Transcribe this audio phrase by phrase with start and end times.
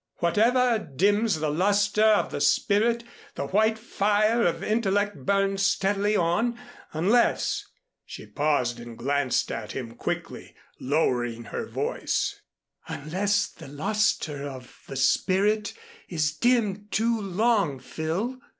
[0.15, 3.03] Whatever dims the luster of the spirit,
[3.35, 6.57] the white fire of intellect burns steadily on,
[6.91, 7.67] unless"
[8.07, 12.41] she paused and glanced at him, quickly, lowering her voice
[12.87, 15.71] "unless the luster of the spirit
[16.09, 18.39] is dimmed too long, Phil."